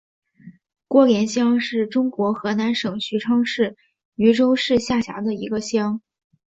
[0.87, 3.77] 郭连乡是中国河南省许昌市
[4.15, 6.01] 禹州市下辖的一个乡。